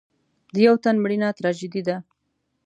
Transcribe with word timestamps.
د 0.53 0.55
یو 0.67 0.75
تن 0.83 0.95
مړینه 1.03 1.27
تراژیدي 1.39 1.81
ده. 1.87 1.97